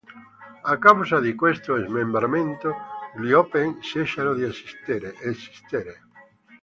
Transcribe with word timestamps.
A 0.63 0.77
causa 0.79 1.19
di 1.21 1.35
questo 1.35 1.77
smembramento 1.77 2.73
gli 3.21 3.31
Opeth 3.33 3.81
cessano 3.83 4.33
di 4.33 4.41
esistere. 4.41 6.01